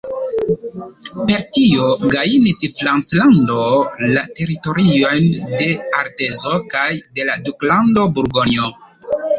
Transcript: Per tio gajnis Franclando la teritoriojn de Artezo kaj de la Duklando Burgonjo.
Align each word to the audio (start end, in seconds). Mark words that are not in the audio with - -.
Per 1.27 1.43
tio 1.57 1.83
gajnis 2.13 2.63
Franclando 2.79 3.59
la 4.17 4.25
teritoriojn 4.41 5.29
de 5.63 5.69
Artezo 6.03 6.57
kaj 6.75 6.89
de 6.99 7.31
la 7.33 7.39
Duklando 7.49 8.13
Burgonjo. 8.19 8.77